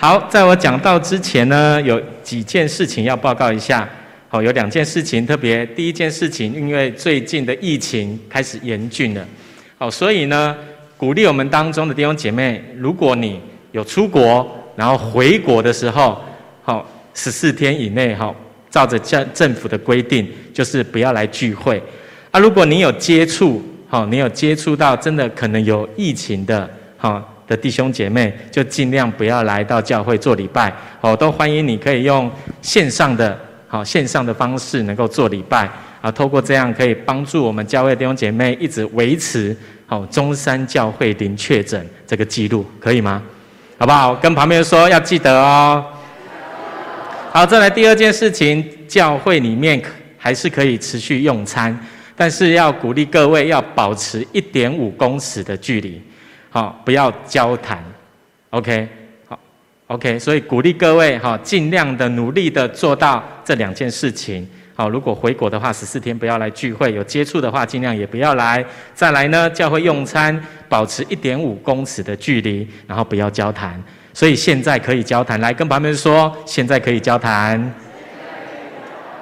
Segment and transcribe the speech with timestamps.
[0.00, 3.88] 好，在我讲到之前呢，有几件事情要报告一下。
[4.28, 5.66] 好，有两件事情特别。
[5.66, 9.26] 第一件事情，因为最近的疫情开始严峻了，
[9.76, 10.56] 好，所以呢，
[10.96, 13.40] 鼓励我们当中的弟兄姐妹，如果你
[13.72, 16.22] 有出国，然后回国的时候，
[16.62, 18.32] 好，十四天以内，好，
[18.70, 21.82] 照着政政府的规定，就是不要来聚会。
[22.30, 30.72] 啊，如果你有接触，好，你有接触到真的可能有疫情的，好，的弟兄姐妹，就尽量不要来到教会做礼拜。
[31.00, 33.36] 好，都欢迎你可以用线上的。
[33.66, 35.68] 好，线上的方式能够做礼拜
[36.00, 39.54] 啊，透过这样可以帮助我们教会弟兄姐妹一直维持
[39.86, 43.22] 好中山教会零确诊这个记录，可以吗？
[43.76, 44.14] 好不好？
[44.14, 45.84] 跟旁边说要记得哦。
[47.30, 49.82] 好，再来第二件事情，教会里面
[50.16, 51.78] 还是可以持续用餐，
[52.16, 56.00] 但是要鼓励各位要保持一点五公尺的距离，
[56.50, 57.82] 好，不要交谈
[58.50, 58.88] ，OK
[59.26, 59.38] 好。
[59.88, 64.46] OK，所以鼓励各位哈，尽量的努力的做到这两件事情。
[64.74, 68.64] 好，如果回国的话，十四天不要来聚会；有接触的话，尽量也不要来。
[68.94, 73.82] 再来呢，教会用餐保持一点五公尺的距离，然后不要交谈。
[74.12, 77.74] 所以现在可以交谈，来跟旁边人说，现在可以交谈。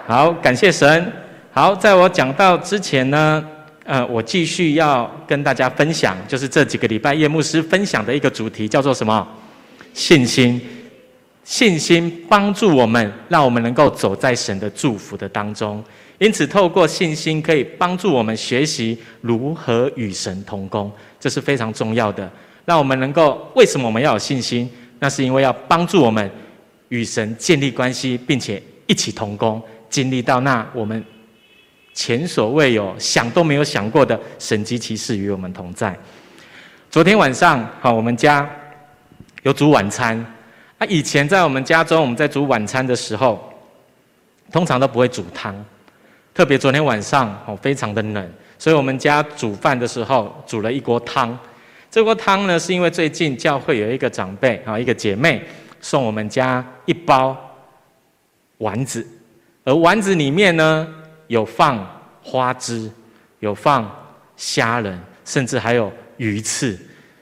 [0.07, 1.13] 好，感谢神。
[1.53, 3.43] 好，在我讲到之前呢，
[3.87, 9.27] 呃，我继续要跟大家分享，就是这几个礼拜叶牧师分享的一个主题，叫做什么？
[9.95, 10.61] 信心，
[11.45, 15.83] 信心帮助我们，让我们能够走在神的祝福的当中。
[16.19, 20.91] 因此，透过信心可以帮助我们学习如何与神同工，
[21.21, 22.29] 这是非常重要的。
[22.65, 24.69] 让我们能够，为什么我们要有信心？
[24.99, 26.29] 那是因为要帮助我们
[26.89, 31.05] 与神建立关系，并且一起同工，经历到那我们
[31.97, 35.99] 前所未有、想都没有想过的神迹奇事与我们同在。
[36.91, 38.49] 昨天晚上，好，我们家。
[39.43, 40.19] 有煮晚餐，
[40.79, 43.49] 啊，以前在我们家中，我们在煮晚餐的时候，
[44.51, 45.55] 通常都不会煮汤，
[46.35, 51.39] 特别昨天晚上哦，非常的冷，所以我们家煮饭的时候煮了一锅汤。
[51.93, 55.41] 这锅汤呢，是因为最近教会有一个长辈啊，一个姐妹
[55.81, 57.37] 送我们家一包
[58.59, 59.07] 丸子，
[59.63, 60.89] 而丸子里面呢
[61.27, 61.87] 有放
[62.23, 62.91] 花枝，
[63.41, 63.91] 有放
[64.37, 66.79] 虾仁，甚至还有鱼翅，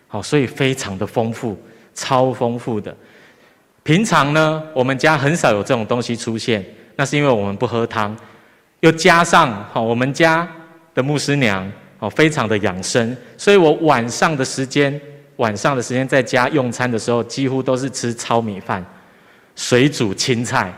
[0.09, 1.59] 好，所以非常的丰富。
[1.97, 2.93] 超丰富的，
[3.85, 6.65] 平常呢，我们家很少有这种东西出现，
[6.97, 8.17] 那是因为我们不喝汤，
[8.81, 10.45] 又加上好，我们家
[10.93, 15.01] 的牧师娘哦，非常的养生，所以我晚上的时间，
[15.37, 18.85] 晚上的时间在家用餐的时候，几乎都是吃糙米饭，
[19.55, 20.75] 水煮青菜，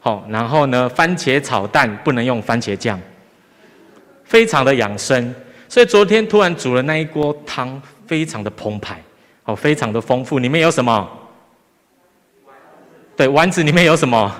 [0.00, 2.98] 好，然后呢，番茄炒蛋不能用番茄酱，
[4.24, 5.34] 非常的养生，
[5.68, 9.00] 所以昨天突然煮了那一锅汤，非常的澎湃。
[9.44, 11.10] 哦，非常的丰富，里面有什么？
[13.16, 14.32] 对，丸子里面有什么？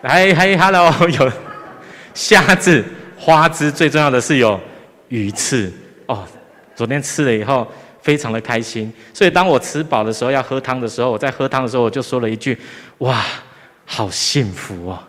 [0.00, 1.32] 哎嘿，Hello， 有
[2.14, 2.82] 虾子、
[3.18, 4.58] 花枝，最重要的是有
[5.08, 5.70] 鱼翅。
[6.06, 6.26] 哦，
[6.74, 7.70] 昨天吃了以后
[8.06, 12.56] 非常的开心，所以当我吃饱的时候要喝汤的时候，我在喝汤的时候我就说了一句
[12.98, 13.24] ：“哇，
[13.84, 15.02] 好幸福哦！”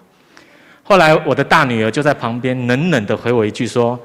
[0.82, 4.00] 后来我的大女儿就在旁边冷冷的回我一句说：“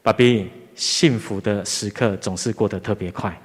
[0.00, 3.36] 爸比。”幸福的时刻总是过得特别快。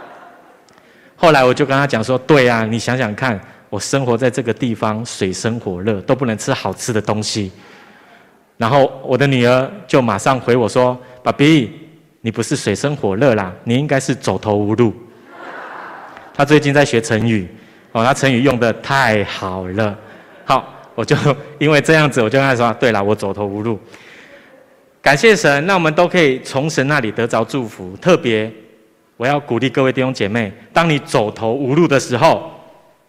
[1.14, 3.38] 后来我就跟她讲说：“对啊，你想想看，
[3.68, 7.52] 我生活在这个地方，水深火热，都不能吃好吃的东西。”
[8.56, 11.81] 然后我的女儿就马上回我说：“爸比，
[12.22, 14.94] 你不是水深火热啦，你应该是走投无路。”
[16.34, 17.46] 他最近在学成语，
[17.92, 19.96] 哦，他成语用得太好了。
[20.46, 21.14] 好，我就
[21.60, 23.78] 因为这样子，我就跟他说：“对啦，我走投无路。”
[25.02, 27.94] 感谢神，那我们都可以从神那里得着祝福。
[27.96, 28.50] 特别，
[29.16, 32.50] 我要鼓励各位弟兄姐妹，当你走投无路的时候，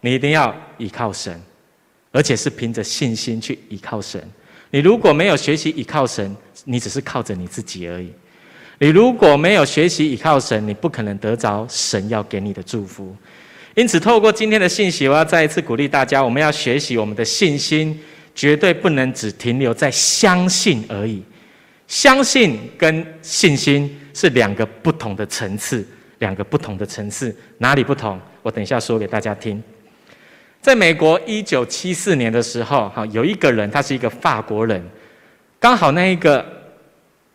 [0.00, 1.40] 你一定要依靠神，
[2.12, 4.20] 而且是凭着信心去依靠神。
[4.70, 8.12] 你如果没有学习依靠神，你只是靠着你自己而已。
[8.84, 13.16] 你如果没有学习依靠神，你不可能得着神要给你的祝福。
[13.74, 17.98] 因此，透过今天的信息，我要再一次鼓励大家，我们要学习我们的信心，
[18.34, 21.22] 绝对不能只停留在相信而已。
[21.88, 25.82] 相信跟信心是两个不同的层次，
[26.18, 28.20] 两个不同的层次，哪里不同？
[28.42, 29.62] 我等一下说给大家听。
[30.60, 34.84] 在美国一九七四年的时候，哈，有一个人，他是一个法国人，
[35.58, 36.44] 刚好那一个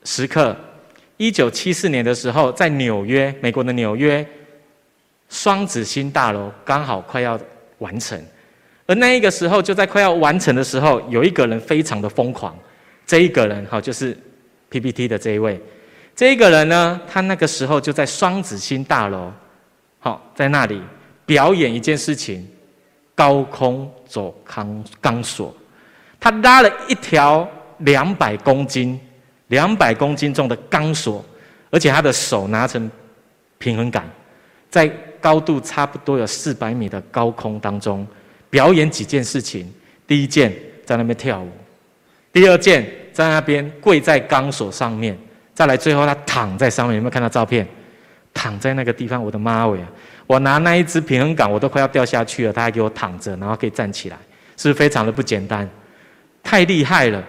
[0.04, 0.56] 时刻，
[1.19, 4.25] 一九七四年的时候，在纽约，美国的纽约，
[5.30, 7.39] 双子星大楼刚好快要
[7.77, 8.19] 完成，
[8.88, 12.57] 而那一个时候，就在快要完成的时候，有一个人非常的疯狂，
[13.06, 14.18] 这一个人，哈，就是。
[14.71, 15.60] PPT 的这一位，
[16.16, 19.33] 这一个人呢，他那个时候就在双子星大楼
[19.98, 20.80] 好，在那里
[21.25, 22.48] 表演一件事情，
[23.15, 25.51] 高空走钢钢索，
[26.19, 27.50] 他拉了一条
[27.80, 29.00] 两百公斤、
[29.50, 31.24] 两百公斤重的钢索，
[31.69, 32.90] 而且他的手拿成
[33.60, 34.04] 平衡杆，
[34.69, 34.88] 在
[35.22, 38.07] 高度差不多有四百米的高空当中
[38.50, 39.72] 表演几件事情。
[40.07, 40.51] 第一件
[40.86, 41.51] 在那边跳舞，
[42.34, 45.16] 第二件在那边跪在钢索上面，
[45.54, 46.96] 再来最后他躺在上面。
[46.96, 47.68] 有没有看到照片？
[48.34, 49.80] 躺在那个地方，我的妈喂！
[50.25, 54.18] 我拿那一只平衡杆，我都快要掉下去了，他还给我躺着，然后可以站起来，
[54.56, 55.68] 是不是非常的不简单？
[56.42, 57.24] 太厉害了！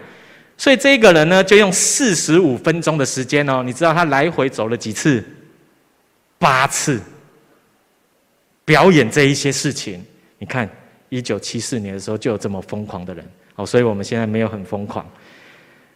[0.61, 5.25] 所以这个人呢，就用四十五分钟的时间哦，你知道他来回走了几次？
[6.39, 7.01] 八次。
[8.67, 10.05] 表演这一些事情，
[10.37, 10.69] 你看，
[11.09, 13.27] 一九七四年的时候就有这么疯狂的人
[13.57, 15.11] 哦，所以我们现在没有很疯狂。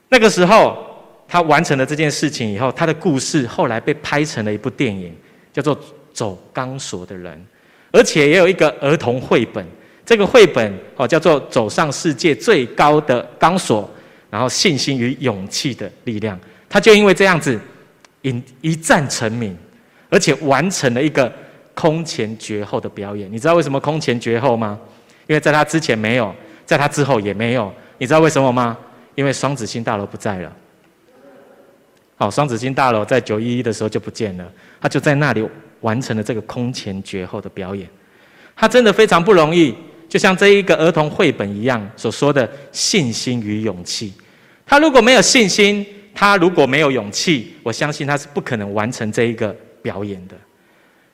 [0.09, 0.91] 那个时候。
[1.27, 5.11] 他完成了这件事情以后，他的故事后来被拍成了一部电影，
[5.55, 5.75] 叫做
[6.13, 7.35] 《走钢索的人》，
[7.91, 9.67] 而且也有一个儿童绘本。
[10.05, 13.83] 这个绘本哦叫做《走上世界最高的钢索》，
[14.35, 16.37] 然后信心与勇气的力量。
[16.69, 17.57] 他就因为这样子，
[18.23, 19.57] 一一战成名，
[20.11, 21.33] 而且完成了一个
[21.73, 23.33] 空前绝后的表演。
[23.33, 24.77] 你知道为什么空前绝后吗？
[25.29, 26.35] 因为在他之前没有，
[26.67, 27.73] 在他之后也没有。
[27.97, 28.77] 你知道为什么吗？
[29.15, 30.53] 因为双子星大楼不在了。
[32.17, 35.49] 好，双子星大楼在九一一的时候就不见了，他就在那里
[35.81, 37.89] 完成了这个空前绝后的表演。
[38.57, 39.73] 他真的非常不容易，
[40.09, 44.13] 就像这一个儿童绘本一样所说的信心与勇气。
[44.67, 50.35] 他如果没有信心，他如果没有勇气，我相信他是不可能完成这一个表演的。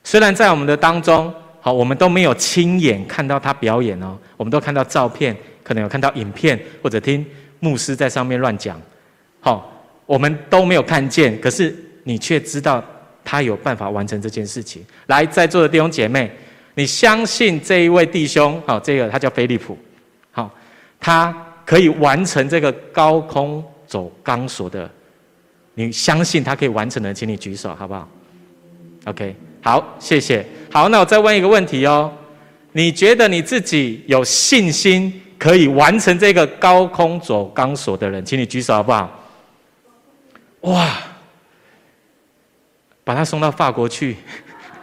[0.03, 7.25] 虽然在我们的当中，好，我们都没有亲眼看到他表演哦，我们都看到照片，可能有看到影片，或者听
[7.59, 8.79] 牧师在上面乱讲，
[9.39, 9.69] 好。
[10.07, 12.83] 我们都没有看见，可是你却知道
[13.23, 14.83] 他有办法完成这件事情。
[15.05, 16.29] 来，在座的弟兄姐妹，
[16.73, 18.61] 你相信这一位弟兄？
[18.65, 19.77] 好，这个他叫菲利普，
[20.31, 20.53] 好，
[20.99, 21.33] 他
[21.71, 24.91] 可以完成这个高空走钢索的。
[25.73, 28.05] 你相信他可以完成的，请你举手，好不好
[29.05, 29.33] ？OK，
[29.63, 30.45] 好，谢谢。
[30.69, 32.11] 好，那我再问一个问题哦，
[32.73, 39.09] 你觉得你自己有信心可以完成这个高空走钢索的人，请你举手，好不好？
[40.63, 40.89] 哇！
[43.05, 44.17] 把他送到法国去，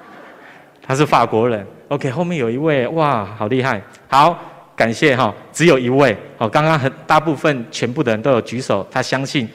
[0.81, 1.67] 他是法国人。
[1.89, 3.83] OK，后面有一位，哇，好厉害！
[4.09, 4.39] 好，
[4.79, 6.17] 感谢哈，只有一位。
[6.37, 9.49] 好，刚刚很大部分全部的人都有举手，他相信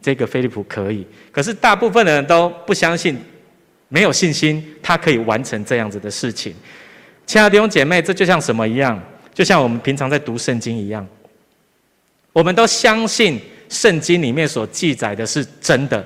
[0.00, 1.06] 这个菲利普可以。
[1.30, 3.16] 可是大部分的人都不相信，
[3.88, 6.54] 没有信心，他可以完成这样子的事情。
[7.26, 8.98] 亲爱的弟兄姐妹，这就像什么一样？
[9.34, 11.06] 就像我们平常在读圣经一样，
[12.32, 13.38] 我们都相信。
[13.70, 16.04] 圣经里面所记载的是真的，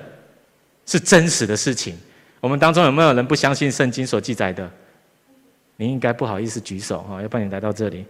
[0.85, 1.97] 是真实的事情。
[2.39, 4.71] 我们当中有没有人不相信圣经所记载的？
[5.77, 8.05] 你应该不好意思举手哈，要不然你来到这里。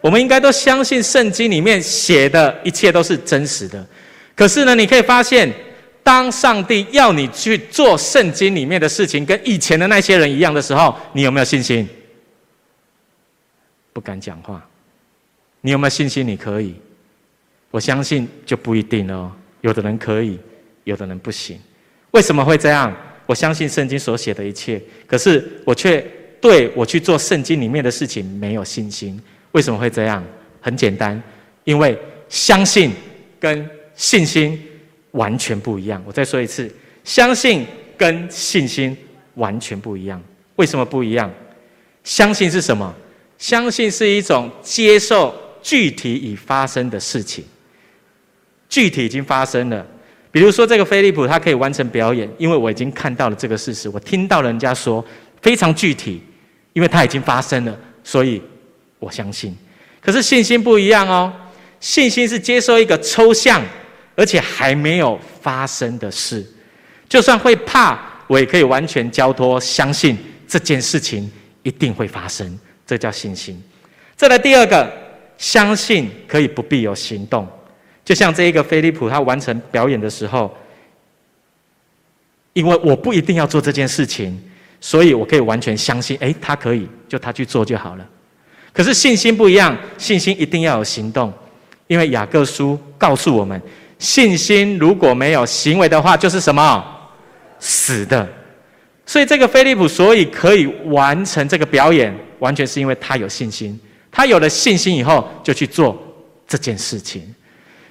[0.00, 3.84] 我们应该都相信圣经里面写的一切都是真实的。
[4.34, 5.50] 可是呢，你可以发现，
[6.02, 11.88] 当上帝要你去做圣经里面的事情，跟以前的那些人一样的时候，你有没有信心？
[13.92, 14.64] 不敢讲话。
[15.62, 16.26] 你有没有信心？
[16.26, 16.74] 你可以？
[17.70, 19.32] 我相信就不一定哦，
[19.62, 20.38] 有的人可以，
[20.84, 21.58] 有的人不行。
[22.12, 22.94] 为什么会这样？
[23.26, 26.00] 我相信圣经所写的一切，可是我却
[26.40, 29.20] 对我去做圣经里面的事情没有信心。
[29.52, 30.22] 为什么会这样？
[30.60, 31.22] 很简单，
[31.64, 31.98] 因为
[32.28, 32.92] 相信
[33.38, 34.60] 跟信心
[35.12, 36.02] 完全不一样。
[36.04, 36.68] 我再说一次，
[37.04, 37.64] 相信
[37.96, 38.96] 跟信心
[39.34, 40.20] 完全不一样。
[40.56, 41.30] 为什么不一样？
[42.02, 42.94] 相信是什么？
[43.38, 47.44] 相信是一种接受具体已发生的事情。
[48.68, 49.86] 具体已经发生了，
[50.32, 55.04] 比如说这个菲利普他可以完成表演，因为我已经看到了这个事实，我听到人家说
[55.40, 56.20] 非常具体，
[56.72, 58.42] 因为他已经发生了，所以
[59.06, 59.56] 我相信。
[60.00, 61.32] 可是信心不一样哦，
[61.80, 63.62] 信心是接受一个抽象
[64.14, 66.44] 而且还没有发生的事，
[67.08, 70.16] 就算会怕，我也可以完全交托，相信
[70.48, 71.30] 这件事情
[71.62, 73.62] 一定会发生，这叫信心。
[74.16, 74.90] 再来第二个，
[75.36, 77.46] 相信可以不必有行动。
[78.04, 80.56] 就像这一个菲利普，他完成表演的时候，
[82.54, 84.40] 因为我不一定要做这件事情，
[84.80, 88.08] 所以我可以完全相信，诶，他可以，就他去做就好了。
[88.76, 91.32] 可是信心不一样，信心一定要有行动，
[91.86, 93.58] 因为雅各书告诉我们，
[93.98, 96.84] 信心如果没有行为的话，就是什么？
[97.58, 98.28] 死的。
[99.06, 103.80] 所以这个菲利普，所以可以完成这个表演，完全是因为他有信心。
[104.12, 105.96] 他有了信心以后，就去做
[106.46, 107.34] 这件事情。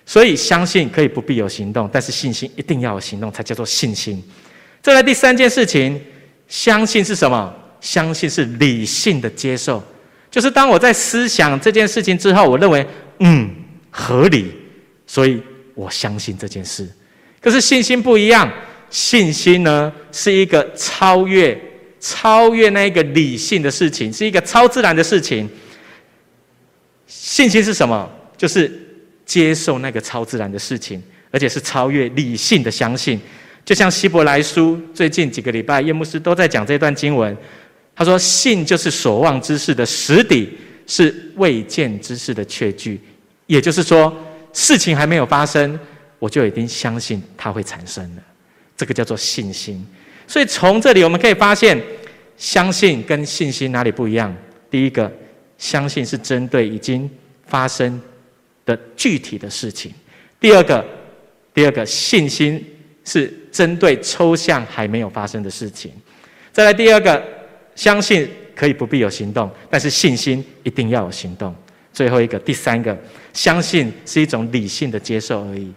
[0.06, 4.24] 所以相信可以不必有行动，但是信心一定要有行动，才叫做信心。
[4.84, 6.00] 再来第三件事情，
[6.48, 7.52] 相信是什么？
[7.82, 9.82] 相信是理性的接受，
[10.36, 12.86] 就是当我在思想这件事情之后，我认为
[13.20, 13.50] 嗯
[13.90, 14.52] 合理，
[15.08, 15.42] 所以
[15.74, 16.86] 我相信这件事。
[17.40, 18.52] 可是信心不一样，
[18.90, 21.58] 信心呢是一个超越
[22.02, 25.50] 超越那一个理性的事情，是一个超自然的事情。
[27.08, 28.12] 信心是什么？
[28.36, 28.70] 就是
[29.26, 31.02] 接受那个超自然的事情，
[31.32, 33.18] 而且是超越理性的相信。
[33.64, 37.38] 就像希伯来书最近几个礼拜，叶牧师都在讲这段经文。
[37.96, 40.50] 他说：“信就是所望之事的实底，
[40.86, 43.00] 是未见之事的确据。”
[43.48, 44.14] 也就是说，
[44.52, 45.80] 事情还没有发生，
[46.20, 48.22] 我就已经相信它会产生了。
[48.76, 49.86] 这个叫做信心。
[50.28, 51.82] 所以从这里我们可以发现，
[52.38, 54.36] 相信跟信心哪里不一样？
[54.70, 55.12] 第一个，
[55.58, 57.10] 相信是针对已经
[57.46, 58.02] 发生
[58.66, 59.92] 的具体的事情；
[60.40, 60.86] 第二个，
[61.54, 62.64] 第二个信心。
[63.08, 65.92] 是针对抽象还没有发生的事情。
[66.52, 67.24] 再来第二个，
[67.76, 71.54] 相信可以不必有行动，但是信心一定要有行动。
[71.94, 72.98] 最后一个，第三个，
[73.32, 75.72] 相信是一种理性的接受而已，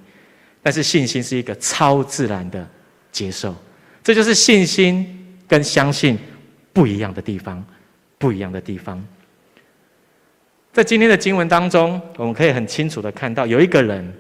[0.63, 2.67] 但是信心是一个超自然的
[3.13, 3.55] 接受。
[4.03, 6.19] 这就是信心跟相信
[6.73, 7.65] 不一样的地方，
[8.17, 9.05] 不一样的地方。
[10.73, 14.13] 在今天的经文当中，我们可以很清楚的看到，有一个人。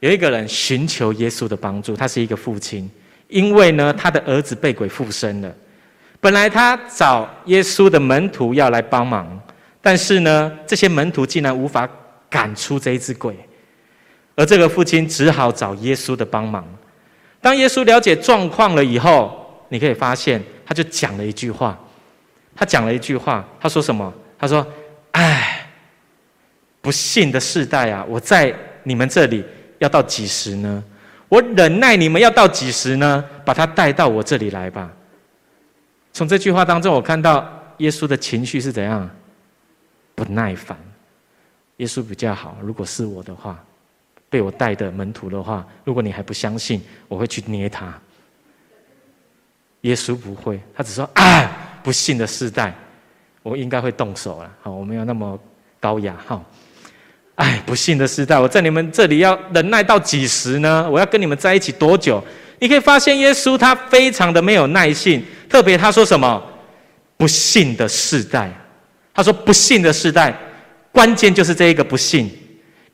[0.00, 2.90] 有一个人寻求耶稣的帮助，他是一个父亲，
[3.28, 5.54] 因为呢，他的儿子被鬼附身了。
[6.24, 9.38] 本来他找耶稣的门徒要来帮忙，
[9.82, 11.86] 但是呢，这些门徒竟然无法
[12.30, 13.36] 赶出这一只鬼，
[14.34, 16.66] 而这个父亲只好找耶稣的帮忙。
[17.42, 19.38] 当耶稣了解状况了以后，
[19.68, 21.78] 你可以发现，他就讲了一句话。
[22.56, 24.10] 他讲了一句话，他说什么？
[24.38, 24.66] 他说
[25.12, 25.68] ：“哎，
[26.80, 28.50] 不幸的世代啊，我在
[28.84, 29.44] 你们这里。”
[29.78, 30.82] 要到几时呢？
[31.28, 33.22] 我忍耐你们要到几时呢？
[33.44, 34.90] 把他带到我这里来吧。
[36.14, 37.46] 从这句话当中，我看到
[37.78, 39.10] 耶稣的情绪是怎样？
[40.14, 40.78] 不耐烦。
[41.78, 42.56] 耶稣比较好。
[42.62, 43.62] 如果是我的话，
[44.30, 47.92] 被我带的门徒的话，如果你还不相信，我会去捏他。
[49.80, 51.50] 耶稣不会，他只说：“啊，
[51.82, 52.72] 不信的世代，
[53.42, 55.36] 我应该会动手了。”好，我没有那么
[55.80, 56.16] 高雅。
[56.24, 56.40] 哈。
[57.34, 60.88] 哎，不信的世代，我在你们这里要忍耐到几时呢？
[60.88, 62.22] 我要跟你们在一起多久？
[62.60, 65.20] 你可以发现，耶稣他非常的没有耐性。
[65.54, 66.42] 特别他说什么？
[67.16, 68.52] 不信的世代。
[69.14, 70.36] 他说不信的世代，
[70.90, 72.28] 关键就是这一个不信，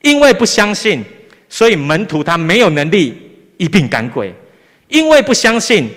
[0.02, 1.02] 因为不相信，
[1.48, 3.16] 所以门徒他没有能力
[3.56, 4.34] 一并赶鬼。
[4.88, 5.88] 因为不相信，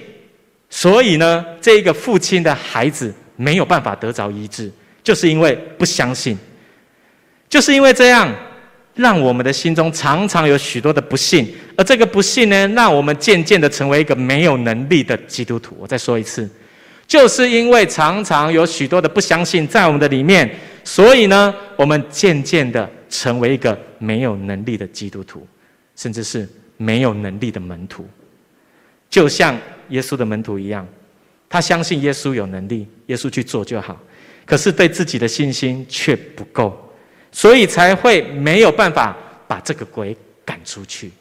[0.69, 4.71] 所以呢，这一个父亲的孩子没有办法得着医治，
[5.03, 6.37] 就是因为不相信。
[7.49, 8.33] 就是因为这样，
[8.95, 15.75] 让我们的心中常常有许多的不信，而这个不信呢，让我们渐渐的成为一个没有能力的基督徒。
[15.79, 16.47] 我再说一次，
[17.07, 20.49] 就是因为常常有许多的不相信在我们的里面，
[20.83, 25.47] 所以呢，我们渐渐的成为一个没有能力的基督徒，
[25.95, 26.47] 甚至是
[26.77, 28.07] 没有能力的门徒。
[29.09, 29.57] 就像
[29.89, 30.87] 耶稣的门徒一样，
[31.49, 33.99] 他相信耶稣有能力，耶稣去做就好，
[34.45, 36.79] 可是对自己的信心却不够。
[37.33, 39.13] 所以才会没有办法
[39.45, 41.11] 把这个鬼赶出去。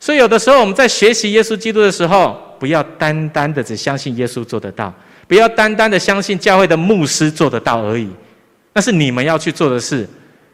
[0.00, 4.92] 所以有的时候我们在学习耶稣基督的时候，不要单单的只相信耶稣做得到，
[5.28, 8.08] 不要单单的相信教会的牧师做得到而已。
[8.72, 10.08] 那是你们要去做的事，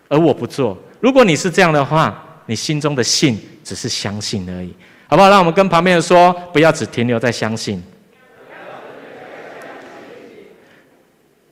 [0.08, 0.76] 而我不做。
[1.00, 4.74] 如果你是这样的话，你心中的信只是相信而已，
[5.06, 5.30] 好不好？
[5.30, 7.82] 让我们跟旁边人说，不要只停留在相信。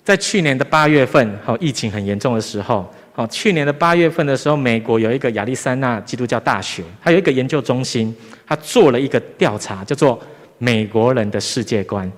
[0.04, 8.14] 在去年的八月份，好，疫情很严重的时候，哦，去年的八月份的时候，美国有一个亚利桑那基督教大学，它有一个研究中心，
[8.46, 10.22] 它做了一个调查，叫做
[10.58, 12.10] “美国人的世界观”。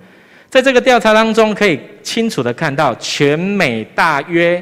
[0.50, 4.60] 在这个调查当中，可以清楚的看到，全美大约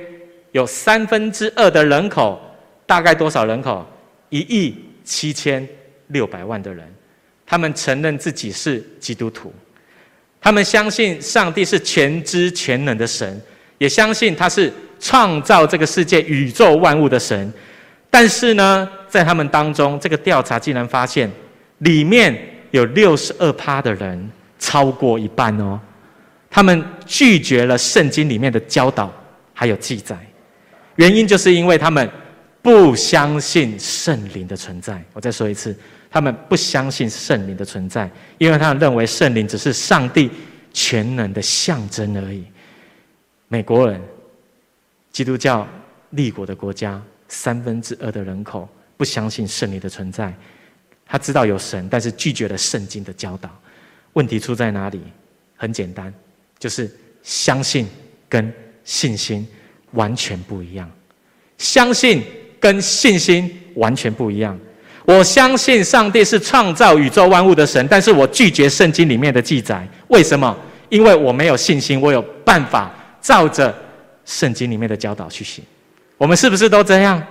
[0.52, 2.38] 有三分之二的人口，
[2.84, 3.86] 大概多少人口？
[4.28, 4.74] 一亿
[5.04, 5.66] 七千
[6.08, 6.86] 六百万的人，
[7.46, 9.50] 他们承认自己是基督徒。
[10.38, 13.40] 他们相信上帝是全知全能的神，
[13.78, 17.52] 也相信他是创造这个世界、宇宙万物的神。
[18.10, 21.30] 但是呢，在他们当中，这个调查竟然发现，
[21.78, 22.36] 里面
[22.70, 25.78] 有六十二趴的人，超过一半哦，
[26.50, 29.12] 他们拒绝了圣经里面的教导
[29.52, 30.16] 还有记载。
[30.96, 32.10] 原因就是因为他们
[32.62, 35.02] 不相信圣灵的存在。
[35.12, 35.76] 我再说一次。
[36.08, 40.30] 他们不相信圣灵的存在，因为他们认为圣灵只是上帝
[40.72, 42.44] 全能的象征而已。
[43.48, 44.00] 美国人，
[45.16, 45.66] 基督教
[46.10, 48.68] 立国的国家，三分之二的人口
[48.98, 50.30] 不相信圣灵的存在。
[51.06, 53.48] 他知道有神，但是拒绝了圣经的教导。
[54.12, 55.00] 问题出在哪里？
[55.56, 56.12] 很简单，
[56.58, 57.88] 就是相信
[58.28, 58.52] 跟
[58.84, 59.48] 信心
[59.92, 60.86] 完全不一样。
[61.56, 62.22] 相信
[62.60, 64.58] 跟信心完全不一样。
[65.06, 69.88] 我相信上帝是创造宇宙万物的神，但是我拒绝圣经里面的记载。
[70.08, 70.54] 为什么？
[70.90, 73.74] 因为我没有信心，我有办法照着
[74.26, 75.64] 圣经里面的教导去行。
[76.18, 77.24] 我们是不是都这样？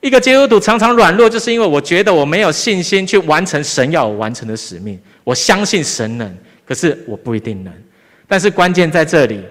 [0.00, 4.98] 一个基督徒常常软弱，就是因为我觉得我没有信心去完成神要我完成的使命。
[5.24, 7.72] 我相信神能，可是我不一定能。
[8.28, 9.42] 但是关键在这里，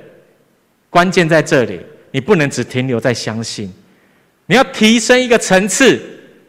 [0.89, 1.81] 关键在这里，
[2.11, 3.69] 你不能只停留在相信，
[4.45, 5.99] 你要提升一个层次，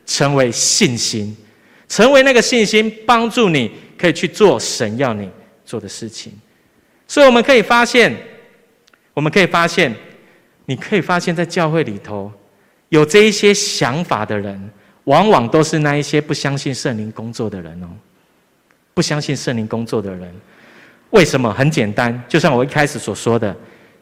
[0.06, 1.36] 成为信心，
[1.88, 5.28] 成为那个信心，帮助你可以去做神要你
[5.66, 6.32] 做的事情。
[7.08, 8.14] 所以我们可以发现，
[9.18, 9.92] 我们可以发现，
[10.66, 12.30] 你可以发现在教会里头。
[12.90, 14.70] 有这一些想法的人，
[15.04, 17.88] 往往都是那一些不相信圣灵工作的人哦。
[18.94, 20.32] 不相信圣灵工作的人，
[21.10, 21.52] 为什么？
[21.52, 23.52] 很简单，就像我一开始所说的，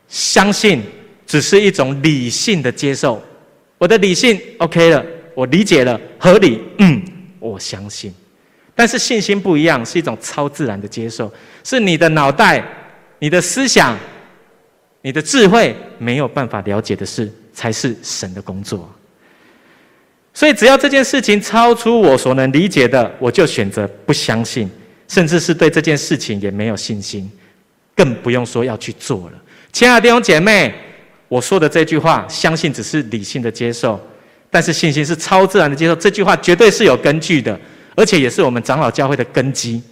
[0.06, 0.82] 相信
[1.26, 3.22] 只是一种理性的接受。
[3.78, 5.02] 我的理性 OK 了，
[5.34, 7.02] 我理解了，合理，嗯，
[7.40, 8.14] 我相信。
[8.74, 11.32] 但是信心不一样，是一种超自然的接受，
[11.64, 12.62] 是你的脑袋、
[13.18, 13.98] 你的思想、
[15.06, 17.32] 你的智慧没有办法了解的事。
[17.54, 18.86] 才是神的工作，
[20.34, 24.70] 所以只要这件事情超出我所能理解的，我就选择不相信，
[25.08, 27.32] 甚至是对这件事情也没有信心，
[27.94, 29.42] 更不用说要去做了。
[29.72, 30.74] 亲爱的弟兄姐妹，
[31.28, 33.98] 我说的这句话，相信只是理性的接受，
[34.50, 35.96] 但是信心是超自然的接受。
[35.96, 37.58] 这句话绝对是有根据的，
[37.94, 39.82] 而且也是我们长老教会的根基。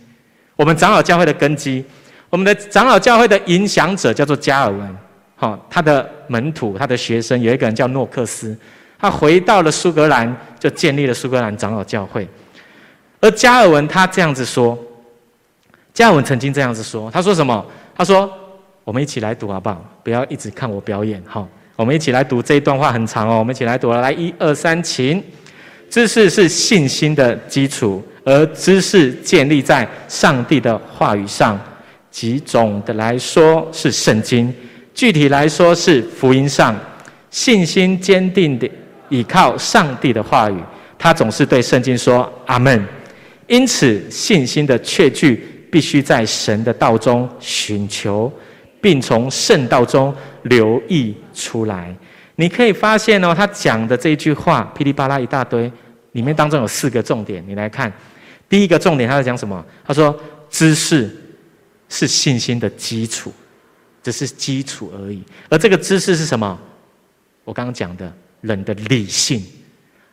[0.54, 1.82] 我们长老教会的根基，
[2.28, 4.94] 我们的长老教会的影响者叫做加尔文。
[5.44, 8.56] 好，他的门徒，他的学生有一个人叫诺克斯，
[8.98, 12.26] 他回到了苏格兰，就建立了苏格兰长老教会。
[13.20, 14.78] 而加尔文他这样子说，
[15.92, 17.62] 加尔文曾经这样子说，他说什么？
[17.94, 18.32] 他说
[18.84, 19.84] ：“我们一起来读好不好？
[20.02, 21.46] 不要一直看我表演。”好，
[21.76, 25.22] 我们一起来读这一段话很长哦，我们一起来读了，来一二三，请。
[25.90, 31.60] 知识是信心的基础，而知识建立在上帝的话语上，
[32.10, 34.52] 即总的来说是圣经。
[34.94, 36.78] 具体来说是福音上，
[37.28, 38.70] 信心坚定的
[39.08, 40.56] 倚靠上帝的话语，
[40.96, 42.86] 他总是对圣经说阿门。
[43.48, 48.32] 因此，信心的确据必须在神的道中寻求，
[48.80, 51.94] 并从圣道中流溢出来。
[52.36, 55.70] 你可以发现哦，他讲的这一句话噼里啪啦一大堆，
[56.12, 57.44] 里面当中有四个重点。
[57.46, 57.92] 你来看，
[58.48, 59.62] 第一个重点他在讲什么？
[59.84, 61.14] 他说知识
[61.88, 63.32] 是信心的基础。
[64.04, 66.60] 只是基础而已，而这个知识是什么？
[67.42, 68.12] 我刚刚讲的，
[68.42, 69.42] 人的理性，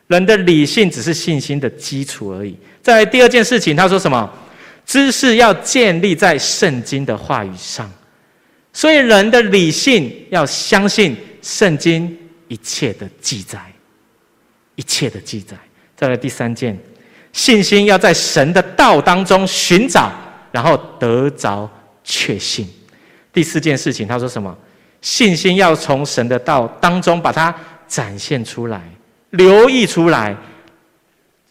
[0.06, 2.56] 人的理性只是信心的基础而已。
[2.80, 4.28] 再来第二件事情，他说什么？
[4.86, 7.88] 知识要建立在圣经的话语上，
[8.72, 13.60] 所以人的理性要相信圣经一切的记载，
[14.74, 15.54] 一切的记载。
[15.94, 16.76] 再来第三件，
[17.32, 20.10] 信心要在神的道当中寻找，
[20.50, 21.70] 然后得着
[22.02, 22.66] 确信。
[23.32, 24.56] 第四件事情，他说什么？
[25.00, 27.54] 信心要从神的道当中把它
[27.88, 28.82] 展现出来、
[29.30, 30.36] 流溢出来。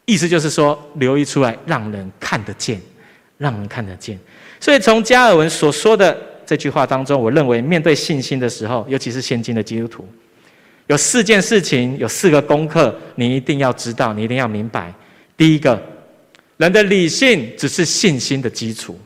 [0.06, 2.82] 意思就是说，流溢出来，让人看得见，
[3.38, 4.20] 让人看得见。
[4.60, 10.08] 所以，从加尔文所说的这句话当中，我认为，面对信心的时候，尤其是现今的基督徒，
[10.88, 14.94] 有四件事情，有四个功课，你一定要知道，你一定要明白。
[15.38, 15.82] 第一个，
[16.58, 19.00] 人的理性只是信心的基础。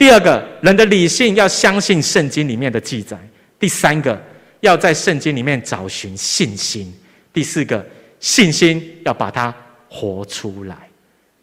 [0.00, 3.18] 第二个，人的理性要相信圣经里面的记载；
[3.58, 4.18] 第三个，
[4.60, 6.86] 要在圣经里面找寻信心；
[7.34, 7.84] 第四个，
[8.18, 9.54] 信心要把它
[9.90, 10.88] 活出来。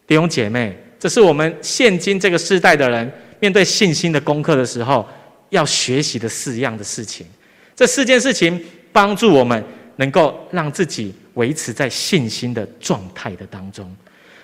[0.07, 5.07] 弟兄姐妹，这是我们现今这个时代的人面对信心的功课的时候
[5.49, 7.27] 要学习的四样的事情。
[7.75, 8.59] 这四件事情
[8.91, 9.63] 帮助我们
[9.97, 13.95] 能够让自己维持在信心的状态的当中。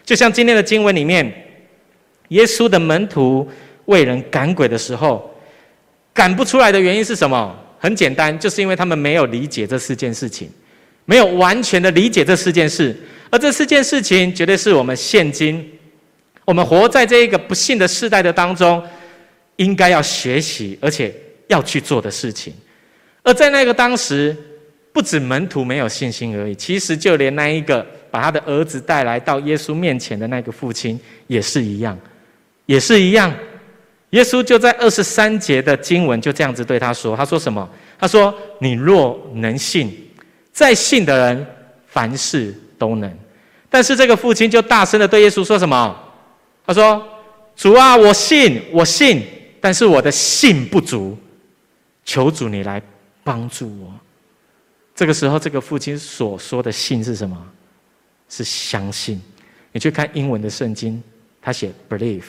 [0.06, 1.34] 就像今天的经文里面，
[2.28, 3.52] 耶稣的门徒。
[3.86, 5.34] 为人赶鬼的时候，
[6.14, 7.60] 赶不出来的原因是什么？
[7.80, 10.50] 很简单，就是因为他们没有理解这四件事情，
[11.04, 12.96] 没有完全的理解这四件事。
[13.30, 15.70] 而这四件事情，绝对是我们现今
[16.46, 18.82] 我们活在这一个不幸的世代的当中，
[19.58, 21.14] 应该要学习而且
[21.48, 22.54] 要去做的事情。
[23.22, 24.34] 而在那个当时，
[24.94, 32.00] 不止门徒没有信心而已，其实就连那一个把他的儿子带来到耶稣面前的那个父亲，也是一样，
[32.66, 33.34] 也是一样。
[34.14, 37.68] 耶稣就在二十三节的经文就这样子对他说：“他说什么？
[37.98, 39.92] 他说：你若能信，
[40.52, 41.48] 在信的人
[41.88, 43.12] 凡事都能。
[43.70, 46.00] 但是这个父亲就大声的对耶稣说什么？
[46.66, 47.04] 他说：
[47.56, 49.24] 主啊，我信，我信，
[49.60, 51.18] 但是我的信不足，
[52.06, 52.80] 求主你来
[53.24, 53.92] 帮助我。
[54.94, 57.36] 这个时候，这个父亲所说的信是什么？
[58.30, 59.20] 是相信。
[59.72, 61.02] 你去看英文的圣经，
[61.42, 62.26] 他写 believe，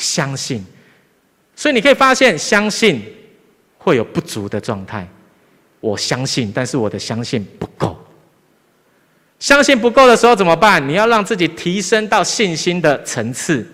[0.00, 0.64] 相信。
[1.54, 3.02] 所以你可以发现，相信
[3.78, 5.06] 会有不足的状态。
[5.78, 7.96] 我相信，但是我的相信不够。
[9.38, 10.86] 相信不够的时候怎么办？
[10.88, 13.66] 你要让自己提升到信心的层次，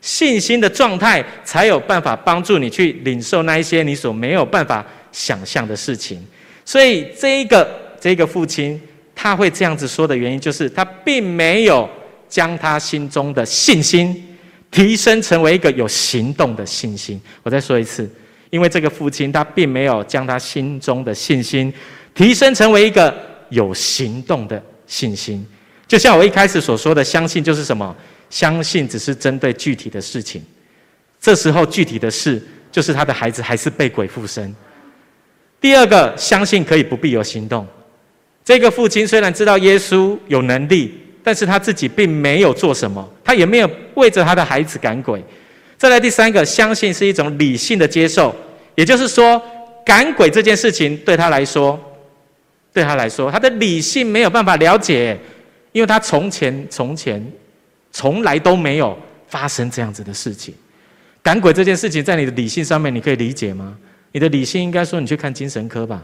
[0.00, 6.22] 信心的状态，才有办法帮助你去领受那一些你所没有办法想象的事情。
[6.64, 7.66] 所以，这一个
[7.98, 8.80] 这个父亲
[9.14, 11.88] 他会这样子说的原因，就是他并没有
[12.28, 14.33] 将他心中的信心
[14.74, 17.20] 提升成为一个有行动的信心。
[17.44, 18.10] 我再说一次。
[18.50, 21.72] 因为这个父亲，他并没有将他心中的信心
[22.14, 23.12] 提升成为一个
[23.50, 25.44] 有行动的信心。
[25.88, 27.94] 就像我一开始所说的，相信就是什么？
[28.30, 30.40] 相信只是针对具体的事情。
[31.20, 34.54] 这时候具体的事就是他的孩子还是被鬼附身。
[35.60, 37.66] 第二个，相信可以不必有行动。
[38.44, 45.20] 这个父亲虽然知道耶稣有能力，但是他自己并没有做什么，他也没有为着他的孩子赶鬼。
[45.78, 48.32] 再来第三个，相信是一种理性的接受，
[48.74, 49.42] 也就是说，
[49.84, 51.80] 赶鬼这件事情对他来说，
[52.72, 55.18] 对他来说，他的理性没有办法了解，
[55.72, 57.26] 因为他从前从前
[57.90, 60.54] 从来都没有发生这样子的事情。
[61.22, 63.76] 赶鬼这件事情，在你的理性上面，你可以理解吗？
[64.12, 66.02] 你的理性应该说，你去看精神科吧。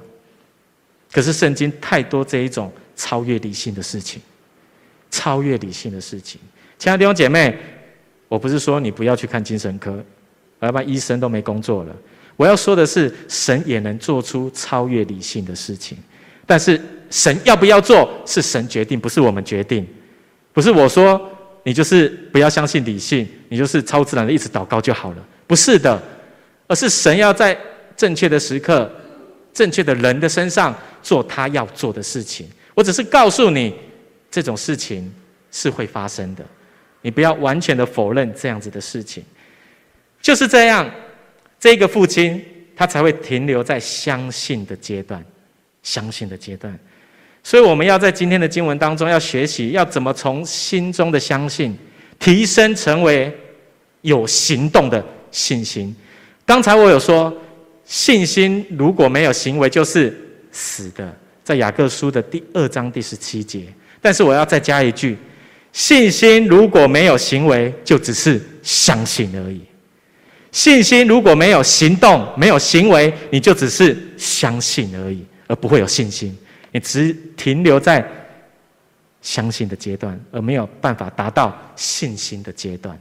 [1.12, 4.20] 可是圣经太多这一种超越理性的事情，
[5.10, 6.40] 超越理性的事情，
[6.78, 7.56] 亲爱的弟兄姐妹。
[8.28, 9.90] 我不是说你不要去看精神科，
[10.60, 11.96] 要不然医生都没工作了。
[12.36, 15.98] 我要说的是，神也能做出超越理性的事情，
[16.46, 19.84] 但是神要不要做是神决定，不是我们决定。
[20.52, 21.20] 不是我说
[21.64, 26.00] 你就是不要相信理性，你就是超自然的一直祷告就好了，不是的，
[26.68, 27.58] 而是神要在
[27.96, 28.88] 正确的时刻、
[29.52, 32.48] 正确的人的身上做他要做的事情。
[32.74, 33.74] 我只是告诉你，
[34.30, 35.12] 这种事情
[35.50, 36.44] 是会发生的。
[37.02, 39.24] 你不要完全的否认这样子的事情，
[40.20, 40.88] 就是这样，
[41.58, 42.44] 这个父亲
[42.76, 45.24] 他才会停留在相信的阶段，
[45.82, 46.78] 相信的阶段。
[47.42, 51.74] 所以我们要在今天的经文当中要学习，要怎么从心中的相信
[52.18, 53.34] 提升成为
[54.02, 55.96] 有行动的信心。
[56.44, 57.34] 刚才我有说，
[57.86, 60.14] 信心如果没有行为就是
[60.52, 63.72] 死的，在雅各书的第二章第十七节。
[64.00, 65.16] 但是我要再加一句。
[65.72, 69.60] 信心如果没有行为，就只是相信而已。
[70.50, 76.36] 信心如果没有行动、没有行为，你就只是相信而已，而不会有信心。
[76.72, 78.04] 你只停留在
[79.22, 82.98] 相信的阶段，而没有办法达到信心的阶段。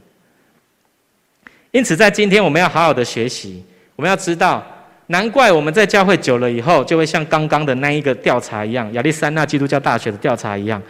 [1.72, 3.64] 因此，在今天我们要好好的学习，
[3.96, 4.64] 我们要知道，
[5.10, 10.80] 难怪我们在教会久了以后，就会像刚刚的那一个调查一样，亚历山大基督教大学的调查一样。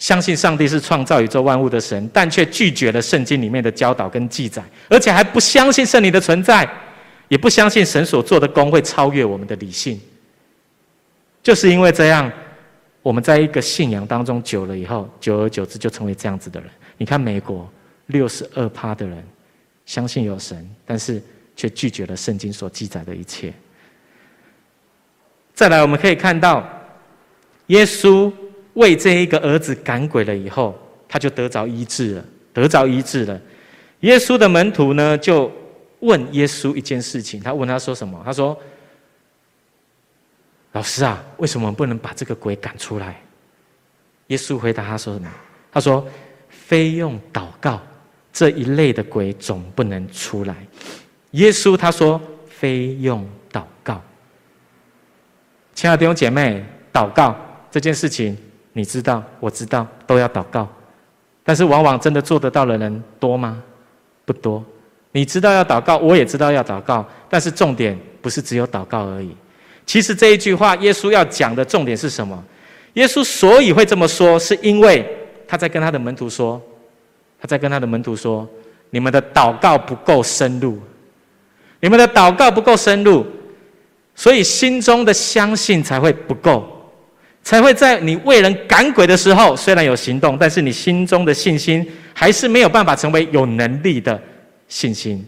[0.00, 6.68] 相信上帝是创造宇宙万物的神，但却拒绝了圣经里面的教导跟记载，而且还不相信圣灵的存在，
[7.28, 9.98] 也不相信神所做的工会超越我们的理性。
[11.40, 12.30] 就是因为这样，
[13.00, 16.68] 我们在一个信仰当中久了以后，久而久之就成为这样子的人。
[16.98, 17.70] 你看美国
[18.06, 19.24] 六十二趴的人
[19.86, 21.22] 相信有神，但是
[21.56, 23.52] 却拒绝了圣经所记载的一切。
[25.54, 26.64] 再来，我们可以看到
[27.66, 28.32] 耶稣。
[28.76, 33.40] 为这一个儿子赶鬼了以后，他就得着医治了，得着医治了。
[34.00, 35.50] 耶稣的门徒呢，就
[36.00, 38.20] 问耶稣一件事情，他问他说什么？
[38.22, 38.54] 他说
[40.72, 43.18] ：“老师啊，为什么不能把这个鬼赶出来？”
[44.28, 45.32] 耶稣回答他说什么？
[45.72, 46.06] 他说
[46.50, 47.80] ：“非用祷告，
[48.30, 50.54] 这一类的鬼总不能出来。”
[51.32, 54.00] 耶稣他说：“非用祷告。”
[55.74, 57.36] 亲爱的弟兄姐妹，祷告
[57.70, 58.36] 这件事情。
[58.72, 60.68] 你知道，我知道，都要祷告，
[61.42, 63.62] 但是往往真的做得到的人多吗？
[64.26, 64.62] 不多。
[65.12, 69.34] 你知道要祷告，我也知道要祷告，但是重点不是只有祷告而已。
[69.86, 72.44] 其实这一句话，耶稣要讲的重点是什么？
[72.94, 75.06] 耶稣所以会这么说，是因为
[75.48, 76.60] 他在跟他的门徒说，
[77.40, 78.46] 他在跟他的门徒说，
[78.90, 80.78] 你们的祷告不够深入，
[81.80, 83.26] 你们的祷告不够深入，
[84.14, 86.72] 所以心中的相信才会不够。
[87.42, 94.20] 才会在你为人赶鬼的时候，虽然有行动，但是你心中的信心还是没有办法成为有能力的
[94.66, 95.24] 信心。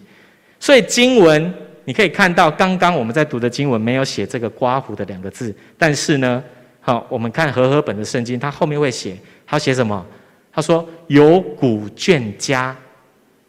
[0.59, 6.43] 所以经文你可以看到，刚刚我们在读的经文没有写这个“刮胡”的两个字，但是呢，
[6.81, 10.05] 好，我们看和合本的圣经，它后面会写，它写什么？
[10.53, 12.77] 他说“有古卷加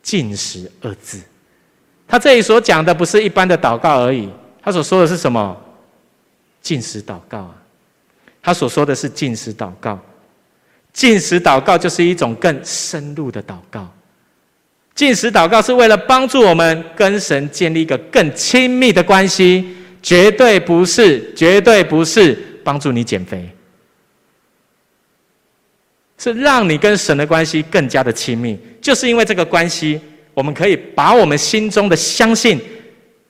[0.04, 1.20] 禁食”二字，
[2.10, 4.28] 他这里所讲的不是一般的祷告而已，
[4.64, 5.56] 他所说的是什么？
[6.62, 7.56] 禁食祷告啊！
[8.42, 9.98] 他所说的是禁食祷告。
[10.92, 13.88] 禁食祷告就是一种更深入的祷告。
[14.96, 23.48] 禁食祷告是为了帮助我们跟神建立一个更亲密的关系，绝对不是，绝对不是帮助你减肥，
[26.18, 28.60] 是让你跟神的关系更加的亲密。
[28.82, 30.02] 就是因为这个关系，
[30.40, 32.62] 我们可以把我们心中的相信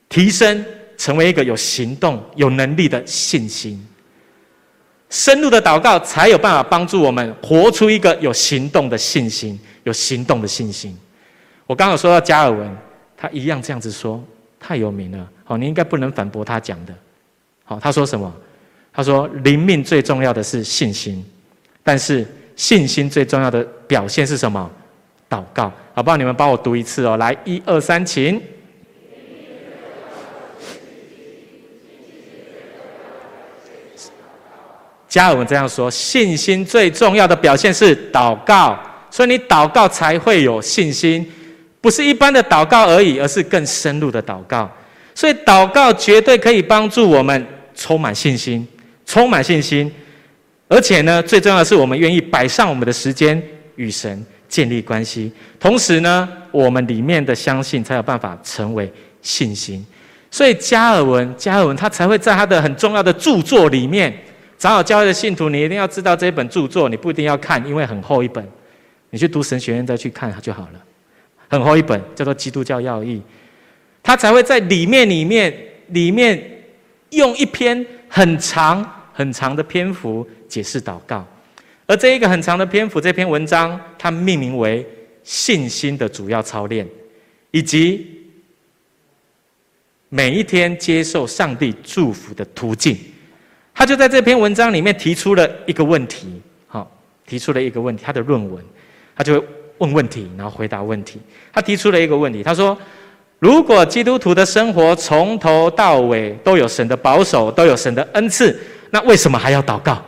[0.08, 0.64] 提升，
[0.96, 3.84] 成为一个有行动、有能力的信心。
[5.08, 10.96] 深入的祷告才有办法帮助我们活出一个有行动的信心，有行动的信心。
[11.66, 12.76] 我刚刚说到加尔文，
[13.16, 14.22] 他一样这样子说，
[14.60, 15.28] 太有名了。
[15.42, 16.94] 好，你应该不能反驳他讲的。
[17.64, 18.32] 好，他说什么？
[18.92, 21.24] 他说灵命最重要的是信心，
[21.82, 24.70] 但是信心最重要的表现是什么？
[25.28, 25.72] 祷告。
[26.00, 26.16] 好不好？
[26.16, 27.18] 你们帮我读一次哦。
[27.18, 28.40] 来，一二三，请。
[35.06, 38.78] 加尔文这样说：信心最重要的表现是祷告，
[39.10, 41.30] 所以你祷告才会有信心，
[41.82, 44.70] 不是一般的祷告而已，而是更深入的祷告。
[45.14, 48.66] 所以祷告绝对可以帮助我们充满信心，
[49.04, 49.92] 充满信心。
[50.66, 53.42] 而且呢，最重要的是，我们愿意摆上我们的时间
[53.76, 59.86] 与神建立关系，同时呢，我们里面的相信才有办法成为信心。
[60.30, 64.12] 所以加尔文，加尔文他才会在他的很重要的著作里面。
[64.58, 68.46] 长老教会的信徒，你一定要知道这一本著作，你不一定要看，因为很厚一本，
[69.08, 70.80] 你去读神学院再去看就好了。
[71.48, 73.16] 很厚一本，叫做《基督教要义》，
[74.02, 75.54] 他才会在里面、里面、
[75.88, 76.40] 里面
[77.10, 81.26] 用一篇很长、很长的篇幅解释祷告。
[81.90, 84.86] 而这一个很长的篇幅，这篇文章，它命名为
[85.24, 86.86] “信心的主要操练”，
[87.50, 88.06] 以及
[90.08, 92.96] 每一天接受上帝祝福的途径。
[93.74, 96.88] 他就在这篇文章里面提出了一个问题，好，
[97.26, 98.64] 提出了一个问题，他的论文，
[99.16, 99.46] 他就会
[99.78, 101.18] 问问题，然后回答问题。
[101.52, 102.78] 他提出了一个问题，他说
[103.40, 108.56] ：“如果基督徒的生活从头到尾都有神的保守，都有神的恩赐，
[108.90, 110.00] 那为什么还要祷告？”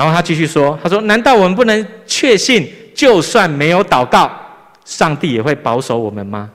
[0.00, 4.32] 然后他继续说：“他说，难道我们不能确信，就算没有祷告，
[4.86, 6.50] 上帝也会保守我们吗？”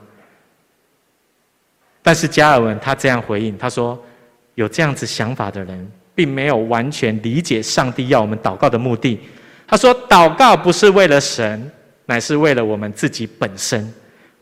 [2.02, 3.96] 但是加尔文他这样回应，他说。
[4.56, 9.20] 有这样子想法的人，并没有完全理解上帝要我们祷告的目的。
[9.68, 11.70] 他说：“祷告不是为了神，
[12.06, 13.92] 乃是为了我们自己本身，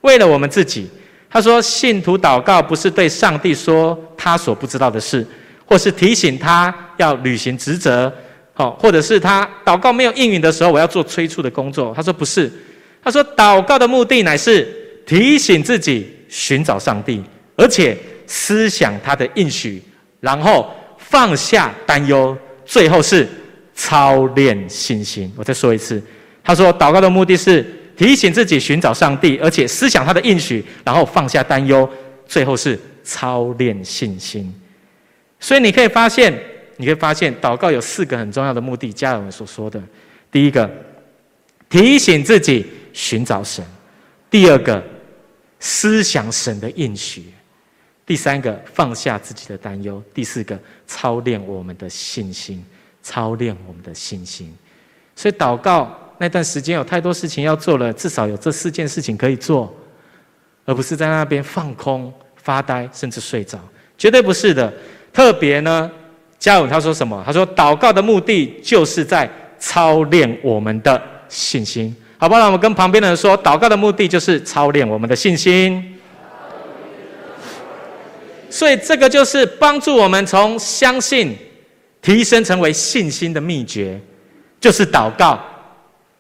[0.03, 0.89] 为了我们自己。”
[1.29, 5.27] 他说：“信徒祷告不是对上帝说他所不知道的事，
[5.67, 8.15] 或是提醒他要履行职责，
[8.55, 12.51] 好，或者是他祷告没有应允的时候，我要做催促的工作。”他说：“不是。”
[13.03, 14.67] 他说：“祷告的目的乃是
[15.05, 17.23] 提醒自己寻找上帝，
[17.57, 19.83] 而且思想他的应许。”
[20.21, 23.29] 然后放下担忧，最后是
[23.75, 25.31] 操练信心。
[25.37, 26.03] 我再说一次，
[26.43, 27.63] 他说祷告的目的是
[27.97, 31.87] 提醒自己寻找上帝，而且思想他的应许，然后放下担忧，
[32.27, 34.51] 最后是操练信心。
[35.39, 36.33] 所以你可以发现，
[36.77, 38.93] 你会发现，祷告有四个很重要的目的。
[38.93, 39.83] 家人们所说的，
[40.31, 40.71] 第一个，
[41.69, 43.65] 提醒自己寻找神；
[44.31, 44.83] 第二个，
[45.61, 47.27] 思想神的应许。
[48.07, 52.65] 第三个，放下自己的担忧；第四个，操练我们的信心，
[53.03, 54.55] 操练我们的信心。
[55.17, 59.75] 所以祷告那段时间有太多事情要做了，至少有这四件事情可以做，
[60.67, 63.59] 而不是在那边放空、发呆，甚至睡着。
[63.97, 64.73] 绝对不是的。
[65.13, 65.91] 特别呢，
[66.45, 67.23] 加尔文他说什么？
[67.25, 69.27] 他说祷告的目的就是在
[69.59, 71.97] 操练我们的信心。
[72.19, 72.51] 好不好？
[72.51, 75.83] 我跟旁边的人说，祷告的目的就是操练我们的信心。
[78.51, 81.35] 所以，这个就是帮助我们从相信
[82.03, 83.99] 提升成为信心的秘诀，
[84.61, 85.43] 就是祷告，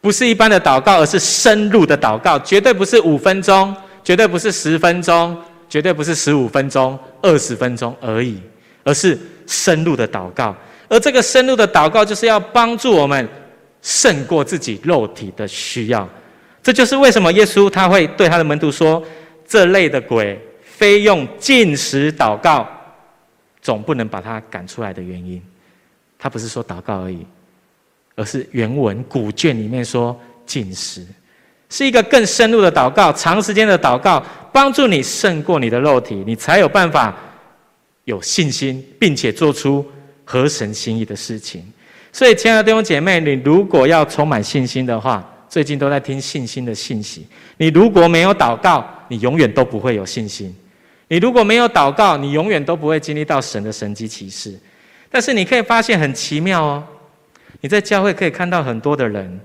[0.00, 5.36] 不是一般的祷告，而是深入的祷告，绝对不是五分钟，绝对不是十分钟，
[5.68, 8.40] 绝对不是十五分钟、二十分钟而已，
[8.84, 10.54] 而是深入的祷告。
[10.88, 13.28] 而这个深入的祷告，就是要帮助我们
[13.82, 16.08] 胜过自己肉体的需要。
[16.62, 19.02] 这就是为什么耶稣他会对他的门徒说
[19.46, 20.40] ：“这类的鬼。”
[20.76, 22.68] 非用进食祷告，
[23.62, 25.40] 总不能把他赶出来的原因，
[26.18, 27.24] 他不是说祷告而已，
[28.16, 31.06] 而是原文古卷里面说进食，
[31.70, 34.20] 是一个更深入的祷告，长时间的祷告，
[34.52, 37.14] 帮助你胜过你的肉体，你才有办法
[38.04, 39.84] 有信心，并且做出
[40.24, 41.64] 合神心意的事情。
[42.12, 50.54] 所以，亲爱的弟兄姐妹，你如果要充满信心的话，最近都在听信心的信息，你如果没有祷告，你永远都不会有信心。
[51.08, 54.58] 你如果没有祷告，你永远都不会经历到神的神迹奇事。
[55.10, 56.84] 但是你可以发现很奇妙哦，
[57.60, 59.40] 你在教会可以看到很多的人，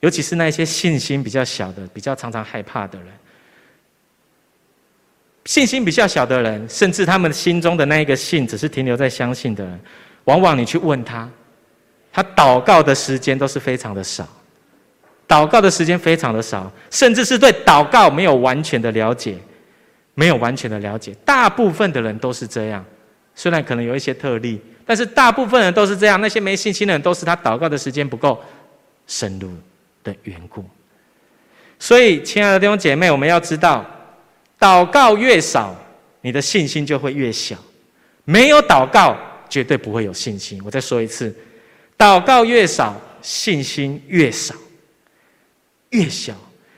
[0.00, 3.08] 尤其是那些信心比较小的、比较常常害怕的人，
[5.44, 9.80] 信心比较小的人，甚至他们心中的那一个信只是停留在相信的人，
[10.24, 11.28] 往往你去问他，
[12.12, 14.26] 他祷告的时间都是非常的少，
[15.28, 19.36] 祷告的时间非常的少，甚至是对祷告没有完全的了解，
[20.14, 21.14] 没有完全的了解。
[21.24, 22.84] 大部分的人都是这样，
[23.34, 24.60] 虽然可能有一些特例。
[24.86, 28.38] 但是大部分人都是这样，那些没信心的人都是他祷告的时间不够
[29.06, 29.50] 深入
[30.02, 30.62] 的缘故。
[31.78, 33.82] 所以，亲爱的弟兄姐妹，我们要知道，
[34.64, 35.76] 祷告越少，
[36.22, 37.54] 你的信心就会越小。
[38.24, 39.14] 没有祷告，
[39.50, 40.58] 绝对不会有信心。
[40.64, 41.36] 我再说一次，
[41.98, 44.54] 祷告越少，信心越少，
[45.90, 46.32] 越小。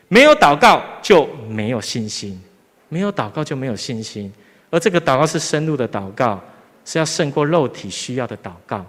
[0.09, 2.42] 没有祷告就没有信心，
[2.88, 4.33] 没有祷告就没有信心。
[4.68, 6.42] 而这个祷告是深入的祷告。
[6.88, 8.85] 是要胜过肉体需要的祷告，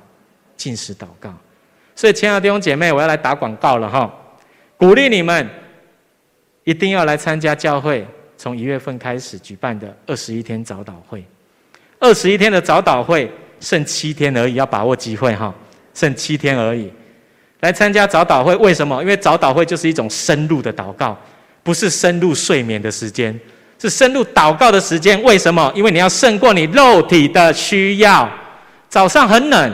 [0.55, 1.33] 进食祷告。
[1.95, 4.13] 所以，亲爱的弟兄姐妹，我要来打广告了哈！
[4.77, 5.49] 鼓励你们
[6.63, 8.05] 一定要来参加教会
[8.37, 11.23] 从一月份开始举办的二十一天早祷会。
[11.99, 15.53] 二十一天的早祷会，剩七天而已，要把握机会哈！
[15.95, 16.91] 剩七天而已，
[17.61, 18.55] 来参加早祷会。
[18.57, 19.01] 为什么？
[19.01, 21.17] 因为早祷会就是一种深入的祷告，
[21.63, 23.37] 不是深入睡眠的时间。
[23.79, 25.71] 是深入祷告的时间，为什么？
[25.75, 28.29] 因为你要胜过你肉体的需要。
[28.89, 29.73] 早上很冷、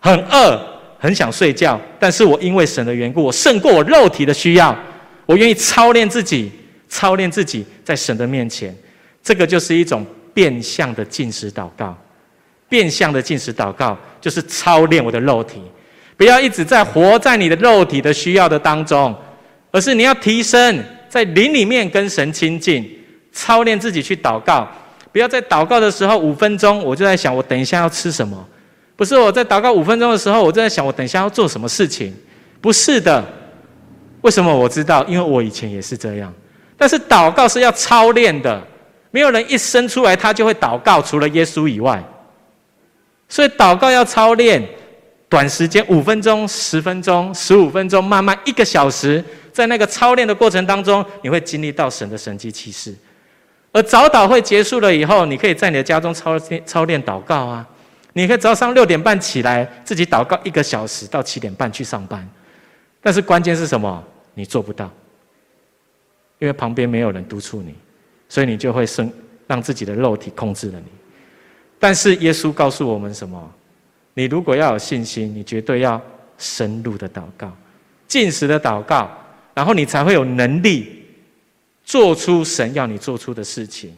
[0.00, 0.60] 很饿、
[0.98, 4.76] 很想睡觉，但是我因为神的缘故，我胜过我肉体的需要。
[5.26, 6.52] 我愿意操练自己，
[6.94, 8.72] 操练自己在神的面前。
[9.20, 11.96] 这个就是一种变相的进食祷告。
[12.68, 15.60] 变相的进食祷告就是操练我的肉体，
[16.16, 19.12] 不要一直在活在你的肉体的需要的当中，
[19.72, 22.88] 而是你要提升在灵里面跟神亲近。
[23.32, 24.68] 操练自己去祷告，
[25.10, 28.48] 不要在祷告的时候五分钟，我就在想我等一下要吃什么。
[28.94, 32.14] 不是我在祷告五分钟的时候，我就在想我等一下要做什么事情。
[32.60, 33.24] 不是的，
[34.20, 35.04] 为什么我知道？
[35.06, 36.32] 因为我以前也是这样。
[36.76, 38.62] 但是祷告是要操练的，
[39.10, 42.02] 没有人一生出来他就会祷告，除了耶稣以外。
[43.28, 44.62] 所以祷告要操练，
[45.28, 52.94] 短时间五分钟、十分钟、十五分钟，慢慢一个小时，在那个操练的过程当中，你会经历到神的神迹奇事。
[53.72, 57.66] 而早祷会结束了以后，你可以在你的家中操操练祷告啊！
[58.12, 62.24] 你可以早上六点半起来，自己祷告一个小时到七点半去上班。
[63.02, 64.04] 但是关键是什么？
[64.34, 64.88] 你做不到，
[66.38, 67.74] 因为旁边没有人督促你，
[68.28, 69.10] 所以你就会生
[69.46, 70.86] 让自己的肉体控制了你。
[71.78, 73.52] 但是耶稣告诉我们什么？
[74.14, 76.00] 你如果要有信心，你绝对要
[76.38, 77.50] 深入的祷告、
[78.06, 79.10] 进食的祷告，
[79.54, 81.00] 然后你才会有能力。
[81.86, 83.94] 做出神要你做出的事情，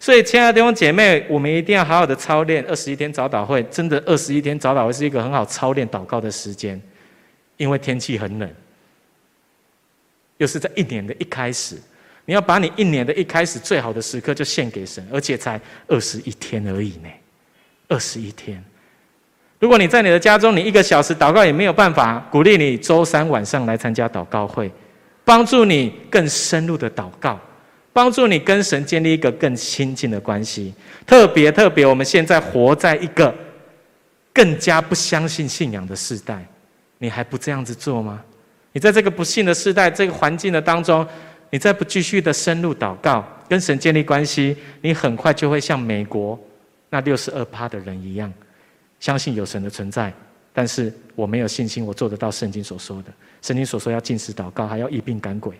[0.00, 3.62] 所以亲爱的弟兄姐妹，我们一定要好好的操练二十一天早祷会。
[3.64, 6.80] 真的，二十一天早祷会是一个很好操练祷告的时间，
[7.58, 8.50] 因为天气很冷，
[10.38, 11.76] 又是在一年的一开始，
[12.24, 17.08] 你要把你一年的一开始最好的时刻就献给神，而且才二十一天而已呢，
[17.88, 18.62] 二十一天。
[19.58, 24.70] 如果你在你的家中，你一个小时祷告也没有办法，鼓励你周三晚上来参加祷告会。
[25.24, 27.40] 帮助你更深入的祷告，
[27.92, 30.72] 帮助你跟神建立一个更亲近的关系。
[31.04, 33.34] 特别特别，我们现在活在一个
[34.32, 36.46] 更加不相信信仰的时代，
[36.98, 38.22] 你还不这样子做吗？
[38.76, 41.04] 你在这个不幸的时代、这个环境的当中，
[41.48, 46.38] 你再不继续的深入祷告，跟神建立关系，你很快就会像美国
[46.90, 48.30] 那六十二趴的人一样，
[49.00, 50.12] 相信有神的存在，
[50.52, 53.10] 但是我没有信心，我做得到圣经所说的。
[53.40, 55.58] 圣经所说要禁食祷告，还要一病赶鬼，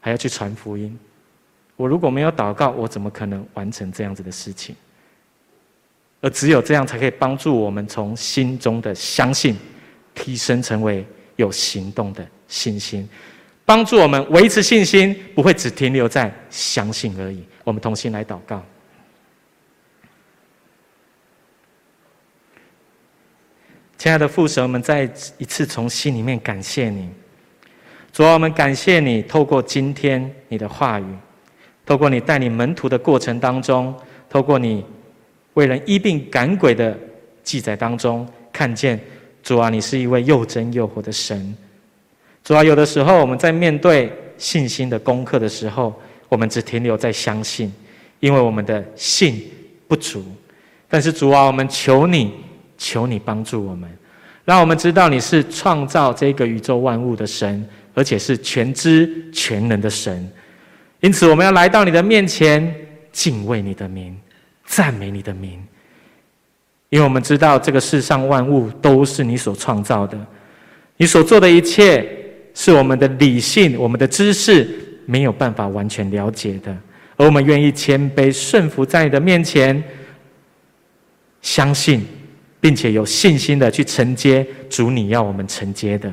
[0.00, 0.98] 还要去传福音。
[1.76, 4.74] 我如果没有祷告，我怎么可能完成这样子的事情？
[6.22, 9.54] 而只有这样，才可以帮助我们从心中的相信
[10.14, 13.08] 提升成为有行动的信心，
[13.64, 17.44] 帮助我们维持信心，不会只停留在相信而已。
[17.64, 18.62] 我们同心来祷告。
[23.98, 27.10] 亲爱的父神，我们再一次从心里面感谢你。
[28.12, 31.04] 主啊，我们感谢你，透过今天你的话语，
[31.84, 33.94] 透过你带领门徒的过程当中，
[34.28, 34.84] 透过你
[35.54, 36.96] 为人医病赶鬼的
[37.42, 39.00] 记载当中，看见
[39.46, 41.56] 主啊，你是一位又真又活的神。
[42.42, 45.94] 主啊，有的时候我们在面对信心的功课的时候，
[46.28, 47.72] 我们只停留在相信，
[48.18, 49.48] 因为我们的信
[49.86, 50.24] 不足。
[50.88, 52.32] 但是主啊，我们求你。
[52.78, 53.88] 求你帮助我们，
[54.44, 60.30] 让我们知道你是创造这个宇宙万物的神，而且是全知全能的神。
[61.00, 62.74] 因此，我们要来到你的面前，
[63.12, 64.14] 敬畏你的名，
[64.66, 65.58] 赞美你的名，
[66.88, 70.16] 因为我们知道这个世上万物都是你所创造的，
[70.96, 72.06] 你所做的一切
[72.54, 74.68] 是我们的理性、我们的知识
[75.04, 76.74] 没有办法完全了解的，
[77.16, 79.82] 而我们愿意谦卑顺服在你的面前，
[81.42, 82.06] 相信
[82.60, 86.12] 并且有信心的去承接主你要我们承接的，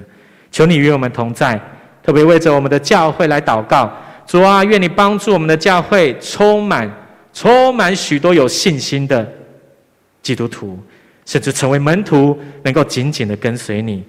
[0.51, 1.59] 求你与我们同在，
[2.03, 3.91] 特别为着我们的教会来祷告。
[4.25, 6.91] 主啊，愿你帮助我们的教会充满、
[7.33, 9.29] 充满许多有信心的
[10.23, 10.79] 基督徒，
[11.25, 14.03] 甚至成为门徒，能够紧紧的跟随你。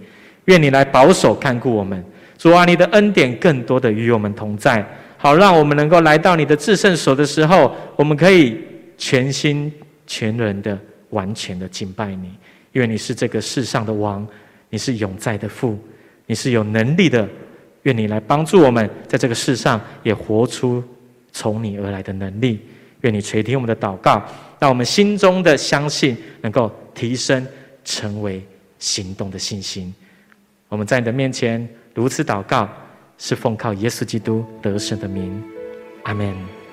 [0.46, 2.02] 愿你来保守看顾我们。
[2.38, 4.84] 主啊，你的恩典更多的与我们同在，
[5.16, 8.58] 好让我们能够来到你的至圣所的时候，我们可以
[8.96, 9.72] 全心
[10.06, 10.78] 全人的、
[11.10, 12.30] 完全的敬拜你，
[12.72, 14.26] 因为你是这个世上的王，
[14.70, 15.78] 你是永在的父，
[16.26, 17.28] 你是有能力的。
[17.84, 20.82] 愿你来帮助我们，在这个世上也活出
[21.32, 22.60] 从你而来的能力。
[23.02, 24.22] 愿你垂听我们的祷告，
[24.64, 27.46] 让我们心中的相信能够提升，
[27.84, 28.42] 成为
[28.78, 29.94] 行动的信心。
[30.70, 32.66] 我们在你的面前如此祷告，
[33.18, 35.44] 是奉靠耶稣基督得胜的名。
[36.04, 36.63] 阿门。